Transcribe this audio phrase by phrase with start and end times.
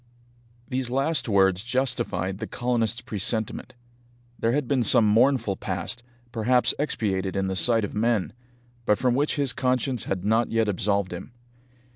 [0.67, 3.75] These last words justified the colonists' presentiment.
[4.39, 8.33] There had been some mournful past, perhaps expiated in the sight of men,
[8.87, 11.33] but from which his conscience had not yet absolved him.